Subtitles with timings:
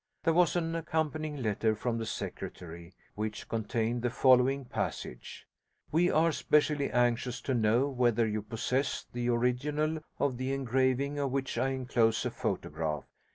[0.23, 5.45] There was an accompanying letter from the Secretary which contained the following passage:
[5.91, 11.29] 'We are specially anxious to know whether you possess the original of the engraving of
[11.29, 13.03] which I enclose a photograph.